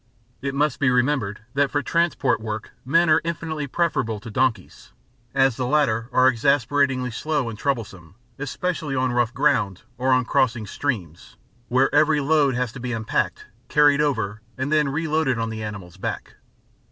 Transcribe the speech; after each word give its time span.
It 0.41 0.55
must 0.55 0.79
be 0.79 0.89
remembered 0.89 1.41
that 1.53 1.69
for 1.69 1.83
transport 1.83 2.41
work 2.41 2.71
men 2.83 3.07
are 3.07 3.21
infinitely 3.23 3.67
preferable 3.67 4.19
to 4.21 4.31
donkeys, 4.31 4.93
as 5.35 5.57
the 5.57 5.67
latter 5.67 6.09
are 6.11 6.27
exasperatingly 6.27 7.11
slow 7.11 7.49
and 7.51 7.59
troublesome, 7.59 8.15
especially 8.39 8.95
on 8.95 9.11
rough 9.11 9.31
ground 9.31 9.83
or 9.99 10.11
on 10.11 10.25
crossing 10.25 10.65
streams, 10.65 11.37
where 11.67 11.93
every 11.93 12.19
load 12.19 12.55
has 12.55 12.71
to 12.71 12.79
be 12.79 12.93
unpacked, 12.93 13.45
carried 13.67 14.01
over, 14.01 14.41
and 14.57 14.71
then 14.71 14.89
reloaded 14.89 15.37
on 15.37 15.51
the 15.51 15.61
animal's 15.63 15.97
back. 15.97 16.33